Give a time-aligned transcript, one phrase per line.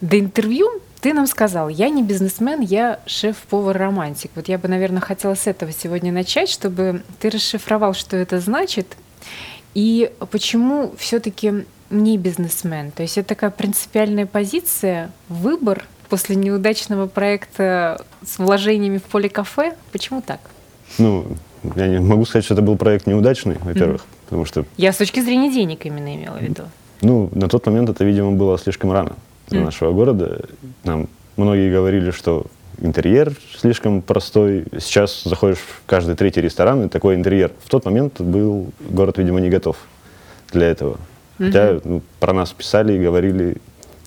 [0.00, 0.68] До интервью
[1.00, 4.30] ты нам сказал, я не бизнесмен, я шеф-повар-романтик.
[4.36, 8.96] Вот я бы, наверное, хотела с этого сегодня начать, чтобы ты расшифровал, что это значит,
[9.74, 12.92] и почему все-таки не бизнесмен.
[12.92, 19.74] То есть это такая принципиальная позиция, выбор после неудачного проекта с вложениями в поле кафе.
[19.90, 20.38] Почему так?
[20.98, 21.26] Ну,
[21.74, 24.24] я не могу сказать, что это был проект неудачный, во-первых, mm-hmm.
[24.26, 24.64] потому что...
[24.76, 26.62] Я с точки зрения денег именно имела в виду.
[27.00, 29.16] Ну, на тот момент это, видимо, было слишком рано
[29.52, 29.64] mm.
[29.64, 30.40] нашего города.
[30.84, 32.46] Нам многие говорили, что
[32.80, 34.64] интерьер слишком простой.
[34.78, 37.52] Сейчас заходишь в каждый третий ресторан, и такой интерьер.
[37.64, 39.76] В тот момент был город, видимо, не готов
[40.52, 40.96] для этого.
[41.38, 41.46] Mm-hmm.
[41.46, 43.56] Хотя ну, про нас писали и говорили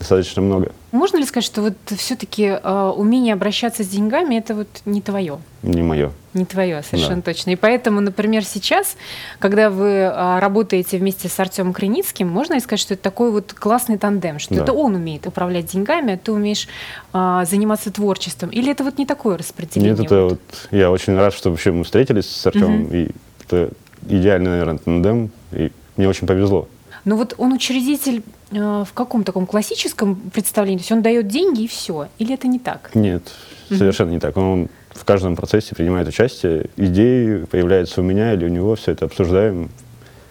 [0.02, 0.72] достаточно много.
[0.92, 5.38] Можно ли сказать, что вот все-таки э, умение обращаться с деньгами это вот не твое?
[5.62, 6.12] Не мое.
[6.34, 7.22] Не твое, совершенно да.
[7.22, 7.52] точно.
[7.52, 8.98] И поэтому, например, сейчас,
[9.38, 13.54] когда вы э, работаете вместе с Артемом Креницким, можно ли сказать, что это такой вот
[13.54, 14.64] классный тандем, что да.
[14.64, 16.68] это он умеет управлять деньгами, а ты умеешь
[17.14, 18.50] э, заниматься творчеством?
[18.50, 19.92] Или это вот не такое распределение?
[19.92, 22.96] Нет, это вот, вот я очень рад, что вообще мы встретились с Артемом, угу.
[22.96, 23.10] и
[23.46, 23.70] это
[24.08, 26.68] идеальный, наверное, тандем, и мне очень повезло.
[27.06, 30.78] Ну вот он учредитель э, в каком таком классическом представлении?
[30.78, 32.08] То есть он дает деньги и все?
[32.20, 32.92] Или это не так?
[32.94, 33.24] Нет,
[33.70, 34.38] совершенно не так.
[34.38, 36.70] Он в каждом процессе принимает участие.
[36.78, 39.70] Идеи появляются у меня или у него, все это обсуждаем,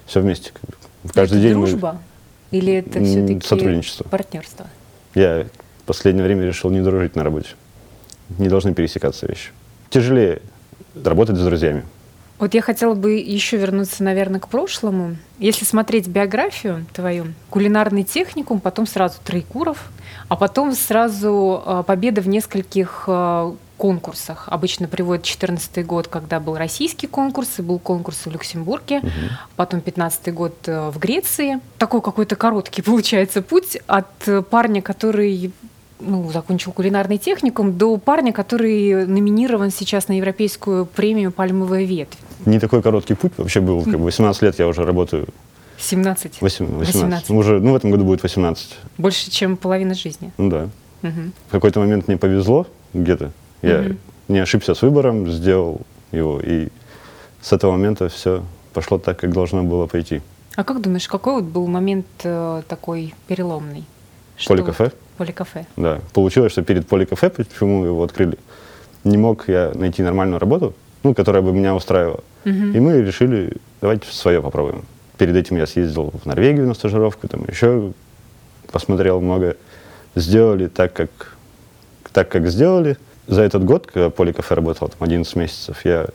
[0.06, 0.52] все вместе.
[1.02, 2.00] В каждый это день дружба?
[2.50, 2.58] Мы...
[2.58, 4.04] Или это все-таки сотрудничество?
[4.04, 4.66] Партнерство?
[5.14, 5.46] Я
[5.82, 7.50] в последнее время решил не дружить на работе.
[8.38, 9.50] Не должны пересекаться вещи.
[9.88, 10.40] Тяжелее
[10.94, 11.84] работать с друзьями.
[12.40, 15.16] Вот я хотела бы еще вернуться, наверное, к прошлому.
[15.38, 19.90] Если смотреть биографию твою, кулинарный техникум, потом сразу Троекуров,
[20.28, 24.44] а потом сразу а, победа в нескольких а, конкурсах.
[24.46, 29.10] Обычно приводит 2014 год, когда был российский конкурс, и был конкурс в Люксембурге, угу.
[29.56, 31.60] потом 2015 год э, в Греции.
[31.78, 34.06] Такой какой-то короткий получается путь от
[34.50, 35.52] парня, который
[36.00, 42.16] ну, закончил кулинарный техникум, до парня, который номинирован сейчас на европейскую премию «Пальмовая ветвь».
[42.46, 43.82] Не такой короткий путь вообще был.
[43.84, 45.26] Как бы 18 лет я уже работаю.
[45.78, 46.40] 17?
[46.40, 46.94] 18.
[46.94, 47.30] 18.
[47.30, 48.76] Уже, ну, в этом году будет 18.
[48.98, 50.32] Больше, чем половина жизни?
[50.36, 50.68] Ну да.
[51.02, 51.20] Угу.
[51.48, 53.32] В какой-то момент мне повезло где-то.
[53.62, 53.96] Я угу.
[54.28, 55.80] не ошибся с выбором, сделал
[56.12, 56.40] его.
[56.42, 56.68] И
[57.40, 58.42] с этого момента все
[58.72, 60.20] пошло так, как должно было пойти.
[60.56, 63.84] А как думаешь, какой вот был момент э, такой переломный?
[64.46, 64.84] Поликафе?
[64.84, 64.94] Вот?
[65.16, 65.66] Поликафе.
[65.76, 66.00] Да.
[66.12, 68.38] Получилось, что перед поликафе, почему его открыли,
[69.04, 72.22] не мог я найти нормальную работу, ну, которая бы меня устраивала.
[72.44, 72.52] Угу.
[72.52, 74.84] И мы решили, давайте свое попробуем.
[75.18, 77.92] Перед этим я съездил в Норвегию на стажировку, там еще
[78.70, 79.56] посмотрел много.
[80.14, 81.36] Сделали так, как,
[82.12, 82.96] так, как сделали.
[83.26, 86.08] За этот год, когда Поликафе работал, там 11 месяцев, я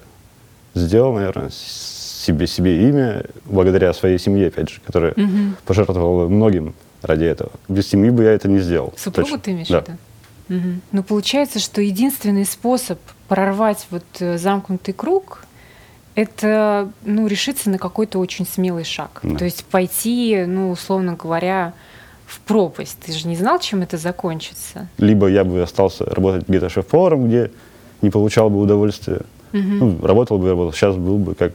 [0.73, 5.55] сделал, наверное, себе, себе имя, благодаря своей семье, опять же, которая угу.
[5.65, 7.51] пожертвовала многим ради этого.
[7.69, 8.93] Без семьи бы я это не сделал.
[8.97, 9.43] Супругу точно.
[9.43, 9.81] ты имеешь да.
[9.81, 9.97] в виду?
[10.49, 10.75] Угу.
[10.91, 15.44] Ну, получается, что единственный способ прорвать вот э, замкнутый круг
[16.15, 19.19] это ну, решиться на какой-то очень смелый шаг.
[19.21, 19.35] Да.
[19.35, 21.73] То есть пойти, ну, условно говоря,
[22.25, 22.97] в пропасть.
[23.05, 24.87] Ты же не знал, чем это закончится.
[24.97, 27.51] Либо я бы остался работать где-то шеф-поваром, где
[28.01, 29.21] не получал бы удовольствия.
[29.53, 29.61] Угу.
[29.61, 30.73] Ну, работал бы, работал.
[30.73, 31.53] Сейчас был бы как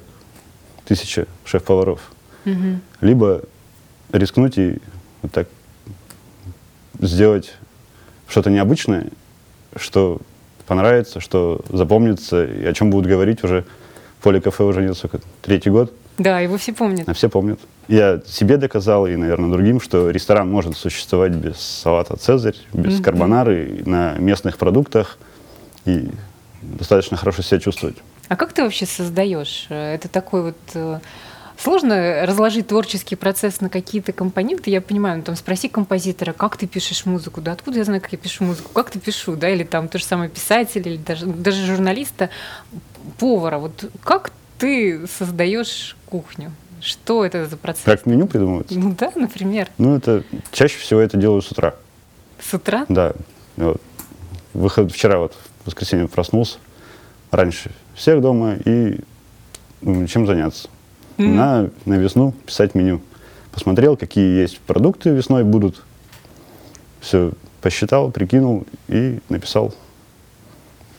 [0.84, 2.12] тысяча шеф-поваров.
[2.44, 2.80] Угу.
[3.00, 3.42] Либо
[4.12, 4.78] рискнуть и
[5.22, 5.48] вот так
[7.00, 7.54] сделать
[8.28, 9.06] что-то необычное,
[9.76, 10.20] что
[10.66, 13.64] понравится, что запомнится, и о чем будут говорить уже.
[14.22, 15.92] Поле кафе уже нет, сколько, третий год.
[16.18, 17.08] Да, его все помнят.
[17.08, 17.58] А все помнят.
[17.88, 23.02] Я себе доказал, и, наверное, другим, что ресторан может существовать без салата «Цезарь», без mm-hmm.
[23.02, 25.16] карбонары, на местных продуктах,
[25.86, 26.10] и
[26.62, 27.96] достаточно хорошо себя чувствовать.
[28.28, 29.66] А как ты вообще создаешь?
[29.70, 31.00] Это такой вот э,
[31.62, 34.70] Сложно разложить творческий процесс на какие-то компоненты.
[34.70, 38.12] Я понимаю, ну, там спроси композитора, как ты пишешь музыку, да, откуда я знаю, как
[38.12, 41.26] я пишу музыку, как ты пишу, да, или там то же самое писатель, или даже,
[41.26, 42.30] даже журналиста,
[43.18, 43.58] повара.
[43.58, 46.52] Вот как ты создаешь кухню?
[46.80, 47.84] Что это за процесс?
[47.84, 48.78] Как меню придумывается?
[48.78, 49.68] Ну да, например.
[49.78, 51.74] Ну это чаще всего это делаю с утра.
[52.38, 52.86] С утра?
[52.88, 53.12] Да.
[53.56, 53.80] Вот.
[54.54, 56.58] Выход вчера вот в воскресенье проснулся
[57.30, 58.98] раньше всех дома и
[59.82, 60.68] ну, чем заняться
[61.18, 61.28] mm-hmm.
[61.28, 63.00] на, на весну писать меню.
[63.52, 65.82] Посмотрел, какие есть продукты весной будут.
[67.00, 69.74] Все посчитал, прикинул и написал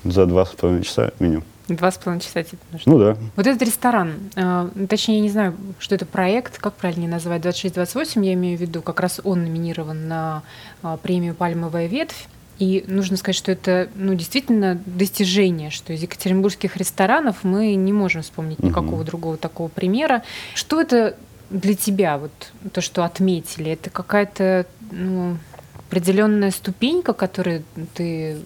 [0.03, 1.43] за два с половиной часа меню.
[1.75, 2.91] Два с половиной часа тебе нужно?
[2.91, 3.18] Ну да.
[3.35, 8.25] Вот этот ресторан, э, точнее, я не знаю, что это проект, как правильно назвать, 26-28,
[8.25, 10.44] я имею в виду, как раз он номинирован на
[10.83, 12.27] э, премию «Пальмовая ветвь».
[12.59, 18.21] И нужно сказать, что это ну, действительно достижение, что из екатеринбургских ресторанов мы не можем
[18.21, 18.67] вспомнить угу.
[18.67, 20.21] никакого другого такого примера.
[20.53, 21.15] Что это
[21.50, 22.31] для тебя, вот
[22.71, 23.71] то, что отметили?
[23.71, 25.38] Это какая-то ну,
[25.88, 27.63] определенная ступенька, которой
[27.95, 28.38] ты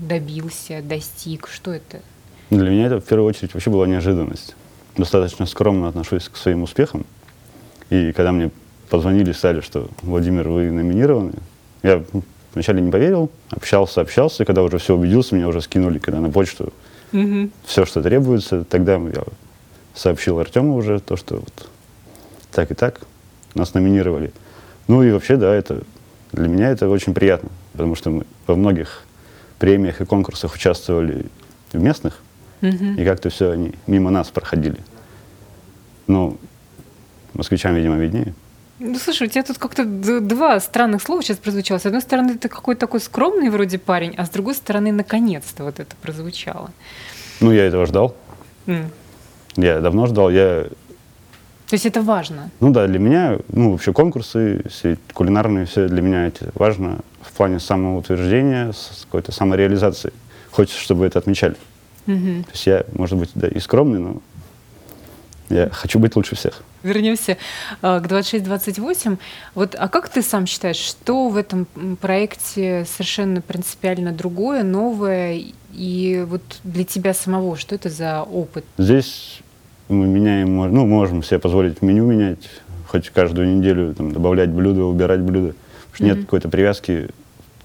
[0.00, 1.48] добился, достиг?
[1.48, 2.00] Что это?
[2.58, 4.54] Для меня это в первую очередь вообще была неожиданность.
[4.94, 7.06] Достаточно скромно отношусь к своим успехам.
[7.88, 8.50] И когда мне
[8.90, 11.32] позвонили, сказали, что Владимир, вы номинированы,
[11.82, 12.04] я
[12.52, 16.28] вначале не поверил, общался, общался, и когда уже все убедился, меня уже скинули, когда на
[16.28, 16.74] почту
[17.14, 17.48] угу.
[17.64, 19.24] все, что требуется, тогда я
[19.94, 21.68] сообщил Артему уже то, что вот
[22.50, 23.00] так и так
[23.54, 24.30] нас номинировали.
[24.88, 25.84] Ну и вообще, да, это
[26.32, 29.04] для меня это очень приятно, потому что мы во многих
[29.58, 31.24] премиях и конкурсах участвовали
[31.72, 32.20] в местных,
[32.62, 32.84] угу.
[32.96, 34.78] и как-то все они мимо нас проходили.
[36.06, 36.38] Ну,
[37.34, 38.34] москвичам, видимо, виднее.
[38.78, 41.78] Ну, слушай, у тебя тут как-то два странных слова сейчас прозвучало.
[41.78, 45.78] С одной стороны, ты какой-то такой скромный вроде парень, а с другой стороны, наконец-то вот
[45.78, 46.70] это прозвучало.
[47.40, 48.16] Ну, я этого ждал.
[48.66, 48.86] Mm.
[49.56, 50.30] Я давно ждал.
[50.30, 50.66] Я...
[51.68, 52.50] То есть это важно?
[52.60, 57.32] Ну да, для меня, ну вообще конкурсы, все кулинарные, все для меня это важно в
[57.32, 58.72] плане самоутверждения,
[59.04, 60.12] какой-то самореализации.
[60.50, 61.56] Хочется, чтобы это отмечали.
[62.06, 62.44] Mm-hmm.
[62.44, 64.22] То есть я, может быть, да, и скромный, но
[65.52, 66.62] я хочу быть лучше всех.
[66.82, 67.36] Вернемся
[67.82, 69.18] э, к 26-28.
[69.54, 71.66] Вот, а как ты сам считаешь, что в этом
[72.00, 78.64] проекте совершенно принципиально другое, новое, и вот для тебя самого, что это за опыт?
[78.78, 79.40] Здесь
[79.88, 82.48] мы меняем, ну, можем себе позволить меню менять,
[82.88, 85.54] хоть каждую неделю там, добавлять блюда, убирать блюда.
[85.90, 86.06] Потому что mm-hmm.
[86.06, 87.08] нет какой-то привязки,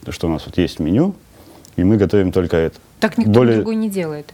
[0.09, 1.15] что у нас вот есть меню,
[1.75, 2.77] и мы готовим только это.
[2.99, 3.57] Так никто Более...
[3.57, 4.33] другой не делает?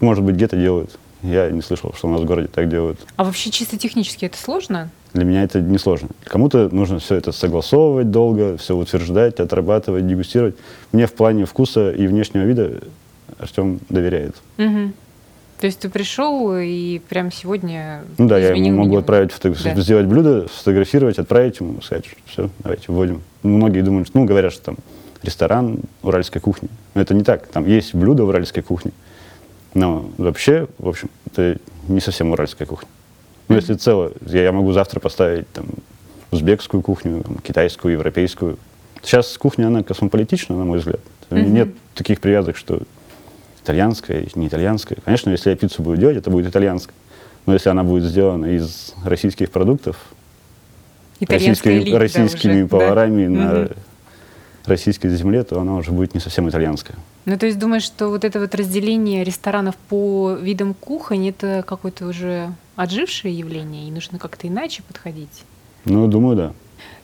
[0.00, 0.98] Может быть, где-то делают.
[1.22, 2.98] Я не слышал, что у нас в городе так делают.
[3.16, 4.90] А вообще чисто технически это сложно?
[5.12, 6.08] Для меня это не сложно.
[6.24, 10.56] Кому-то нужно все это согласовывать долго, все утверждать, отрабатывать, дегустировать.
[10.92, 12.80] Мне в плане вкуса и внешнего вида
[13.38, 14.36] Артем доверяет.
[14.56, 14.92] Угу.
[15.60, 18.02] То есть ты пришел и прямо сегодня...
[18.16, 19.52] Ну да, я ему могу отправить, фото...
[19.62, 19.78] да.
[19.78, 23.20] сделать блюдо, сфотографировать, отправить ему, сказать, что все, давайте вводим.
[23.42, 24.76] Многие думают, ну говорят, что там
[25.22, 26.68] ресторан уральской кухни.
[26.94, 27.46] Но это не так.
[27.48, 28.92] Там есть блюдо уральской кухни.
[29.74, 31.58] Но вообще, в общем, это
[31.88, 32.88] не совсем уральская кухня.
[33.48, 35.66] Ну, если целое, я, я могу завтра поставить там
[36.30, 38.58] узбекскую кухню, там, китайскую, европейскую.
[39.02, 41.00] Сейчас кухня, она космополитична, на мой взгляд.
[41.30, 41.48] Mm-hmm.
[41.48, 42.82] Нет таких привязок, что
[43.62, 44.98] итальянская, не итальянская.
[45.04, 46.94] Конечно, если я пиццу буду делать, это будет итальянская.
[47.46, 49.96] Но если она будет сделана из российских продуктов,
[51.20, 53.30] российскими, российскими поварами да?
[53.30, 53.76] на mm-hmm
[54.66, 56.96] российской земле, то она уже будет не совсем итальянская.
[57.24, 62.06] Ну, то есть думаешь, что вот это вот разделение ресторанов по видам кухонь, это какое-то
[62.06, 65.44] уже отжившее явление, и нужно как-то иначе подходить?
[65.84, 66.52] Ну, думаю, да.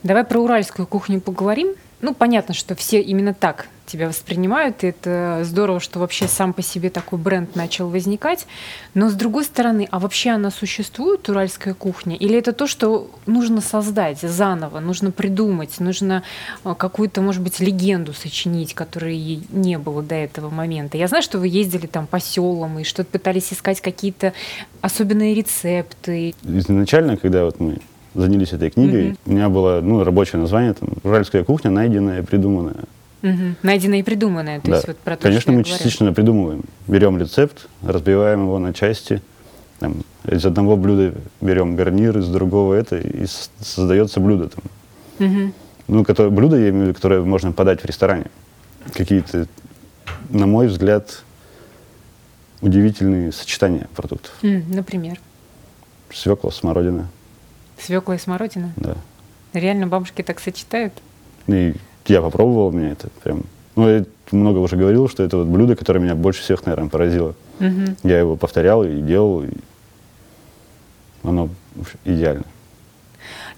[0.03, 1.75] Давай про уральскую кухню поговорим.
[2.01, 6.61] Ну, понятно, что все именно так тебя воспринимают, и это здорово, что вообще сам по
[6.61, 8.47] себе такой бренд начал возникать.
[8.95, 12.17] Но с другой стороны, а вообще она существует, уральская кухня?
[12.17, 16.23] Или это то, что нужно создать заново, нужно придумать, нужно
[16.65, 20.99] а, какую-то, может быть, легенду сочинить, которой не было до этого момента?
[20.99, 24.33] Я знаю, что вы ездили там по селам и что-то пытались искать какие-то
[24.81, 26.35] особенные рецепты.
[26.43, 27.79] Изначально, когда вот мы
[28.17, 29.19] занялись этой книгой, mm-hmm.
[29.27, 32.85] у меня было ну, рабочее название там «Уральская кухня, найденная, придуманная».
[33.23, 33.57] Угу.
[33.63, 34.61] Найденное и придуманное.
[34.61, 34.77] То да.
[34.77, 36.63] есть вот про то, Конечно, мы частично придумываем.
[36.87, 39.23] Берем рецепт, разбиваем его на части.
[39.79, 43.27] Там, из одного блюда берем гарнир, из другого это, и
[43.61, 44.49] создается блюдо.
[44.49, 45.27] Там.
[45.27, 45.53] Угу.
[45.89, 48.27] Ну, которое, блюдо, я имею в виду, которое можно подать в ресторане.
[48.93, 49.49] Какие-то,
[50.31, 51.25] на мой взгляд,
[52.61, 54.33] удивительные сочетания продуктов.
[54.43, 55.21] Mm, например?
[56.13, 57.09] Свекла, смородина.
[57.79, 58.73] Свекла и смородина?
[58.77, 58.97] Да.
[59.53, 60.93] Реально бабушки так сочетают?
[61.47, 61.75] И
[62.07, 63.43] я попробовал, мне это прям...
[63.75, 67.35] Ну, я много уже говорил, что это вот блюдо, которое меня больше всех, наверное, поразило.
[67.61, 67.97] Угу.
[68.05, 69.51] Я его повторял и делал, и
[71.23, 71.49] оно
[72.05, 72.45] идеально.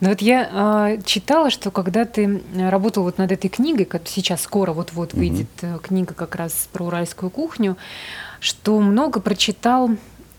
[0.00, 4.42] Ну вот я э, читала, что когда ты работал вот над этой книгой, как сейчас
[4.42, 5.78] скоро вот-вот выйдет угу.
[5.80, 7.76] книга как раз про уральскую кухню,
[8.40, 9.90] что много прочитал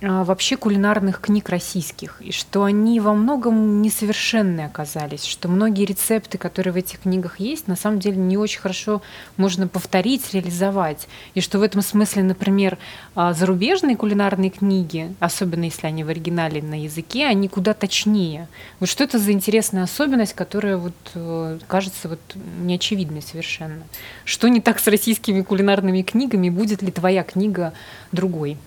[0.01, 6.71] вообще кулинарных книг российских, и что они во многом несовершенны оказались, что многие рецепты, которые
[6.71, 9.01] в этих книгах есть, на самом деле не очень хорошо
[9.35, 12.77] можно повторить, реализовать, и что в этом смысле, например,
[13.13, 18.47] а, зарубежные кулинарные книги, особенно если они в оригинале на языке, они куда точнее.
[18.79, 22.19] Вот что это за интересная особенность, которая вот э, кажется вот
[22.61, 23.83] неочевидной совершенно?
[24.23, 26.49] Что не так с российскими кулинарными книгами?
[26.49, 27.73] Будет ли твоя книга
[28.13, 28.57] другой?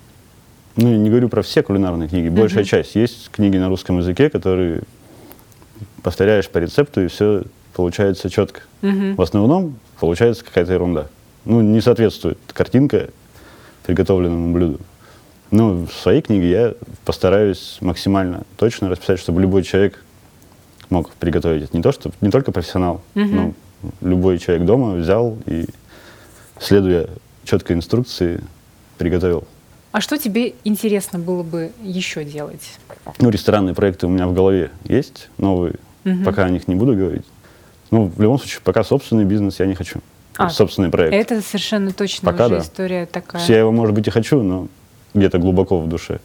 [0.76, 2.69] Ну, не говорю про все кулинарные книги, большая uh-huh.
[2.69, 2.95] часть.
[2.95, 4.83] Есть книги на русском языке, которые
[6.02, 8.62] повторяешь по рецепту, и все получается четко.
[8.81, 9.14] Uh-huh.
[9.14, 11.09] В основном получается какая-то ерунда.
[11.45, 13.11] Ну, не соответствует картинка
[13.85, 14.81] приготовленному блюду.
[15.50, 16.75] Ну, в своей книге я
[17.05, 20.02] постараюсь максимально точно расписать, чтобы любой человек
[20.88, 21.76] мог приготовить это.
[21.76, 23.25] Не то, что не только профессионал, uh-huh.
[23.25, 23.55] но
[24.00, 25.67] любой человек дома взял и,
[26.59, 27.09] следуя
[27.45, 28.41] четкой инструкции,
[28.97, 29.45] приготовил.
[29.92, 32.78] А что тебе интересно было бы еще делать?
[33.18, 35.75] Ну, ресторанные проекты у меня в голове есть, новые.
[36.06, 36.25] Угу.
[36.25, 37.26] Пока о них не буду говорить.
[37.90, 40.00] Ну, в любом случае, пока собственный бизнес я не хочу.
[40.38, 41.14] А, собственный проект.
[41.14, 42.62] Это совершенно точно пока уже да.
[42.62, 43.46] история такая.
[43.46, 44.68] Я его, может быть, и хочу, но
[45.12, 46.20] где-то глубоко в душе.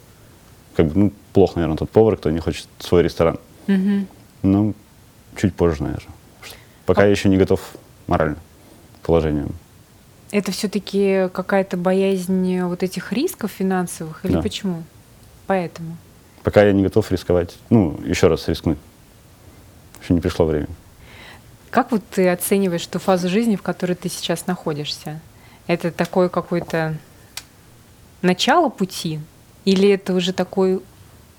[0.74, 3.38] Как бы, ну, плохо, наверное, тот повар, кто не хочет свой ресторан.
[3.66, 4.06] Угу.
[4.44, 4.74] Ну,
[5.36, 6.14] чуть позже, наверное.
[6.86, 7.04] Пока а...
[7.04, 7.60] я еще не готов
[8.06, 8.38] морально
[9.02, 9.50] к положениям.
[10.30, 14.42] Это все-таки какая-то боязнь вот этих рисков финансовых или да.
[14.42, 14.82] почему?
[15.46, 15.96] Поэтому.
[16.42, 17.56] Пока я не готов рисковать.
[17.70, 18.78] Ну, еще раз рискнуть.
[20.02, 20.68] Еще не пришло время.
[21.70, 25.20] Как вот ты оцениваешь ту фазу жизни, в которой ты сейчас находишься?
[25.66, 26.96] Это такое какое-то
[28.22, 29.20] начало пути?
[29.64, 30.80] Или это уже такой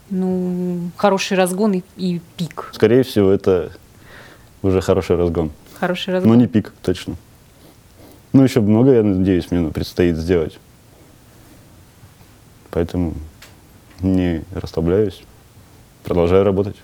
[0.10, 2.70] ну, хороший разгон и, и пик?
[2.74, 3.72] Скорее всего, это
[4.62, 5.52] уже хороший разгон.
[5.80, 6.34] Хороший разгон.
[6.34, 7.16] Но не пик, точно.
[8.32, 10.60] Ну, еще много, я надеюсь, мне предстоит сделать.
[12.72, 13.14] Поэтому
[14.02, 15.24] не расслабляюсь,
[16.04, 16.76] продолжаю работать.